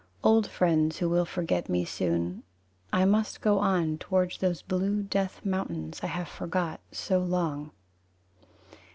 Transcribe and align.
Old 0.23 0.47
friends 0.47 0.97
who 0.97 1.07
will 1.09 1.25
forget 1.25 1.69
me 1.69 1.85
soon 1.85 2.41
I 2.91 3.05
must 3.05 3.39
go 3.39 3.59
on, 3.59 3.99
Towards 3.99 4.39
those 4.39 4.63
blue 4.63 5.03
death 5.03 5.45
mountains 5.45 5.99
I 6.01 6.07
have 6.07 6.27
forgot 6.27 6.79
so 6.91 7.19
long. 7.19 7.69